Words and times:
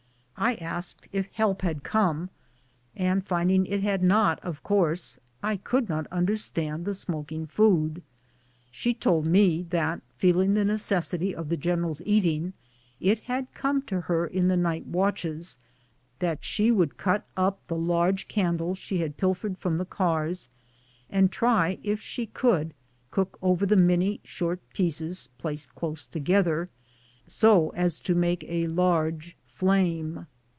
I 0.37 0.55
asked 0.55 1.07
if 1.11 1.27
help 1.27 1.61
had 1.61 1.83
come, 1.83 2.31
and 2.95 3.23
finding 3.23 3.67
it 3.67 3.83
had 3.83 4.01
not, 4.01 4.39
of 4.43 4.63
course, 4.63 5.19
I 5.43 5.55
could 5.57 5.87
not 5.87 6.07
understand 6.07 6.83
the 6.83 6.95
smoking 6.95 7.45
food. 7.45 8.01
She 8.71 8.95
told 8.95 9.27
me 9.27 9.67
that 9.69 10.01
feeling 10.17 10.55
the 10.55 10.63
neces 10.63 11.01
sity 11.13 11.31
of 11.35 11.49
the 11.49 11.57
general's 11.57 12.01
eating, 12.07 12.53
it 12.99 13.19
had 13.25 13.53
come 13.53 13.83
to 13.83 14.01
her 14.01 14.25
in 14.25 14.47
the 14.47 14.57
night 14.57 14.87
watches 14.87 15.59
that 16.17 16.43
she 16.43 16.71
would 16.71 16.97
cut 16.97 17.23
up 17.37 17.59
the 17.67 17.77
large 17.77 18.27
candles 18.27 18.79
she 18.79 18.97
had 18.97 19.17
pilfered 19.17 19.59
from 19.59 19.77
the 19.77 19.85
cars, 19.85 20.49
and 21.07 21.31
try 21.31 21.77
if 21.83 22.01
she 22.01 22.25
could 22.25 22.73
cook 23.11 23.37
over 23.43 23.67
the 23.67 23.75
many 23.77 24.19
short 24.23 24.59
pieces 24.73 25.29
placed 25.37 25.75
close 25.75 26.07
together, 26.07 26.67
so 27.27 27.69
as 27.75 27.99
to 27.99 28.15
make 28.15 28.43
a 28.45 28.65
large 28.65 29.37
flame. 29.45 30.25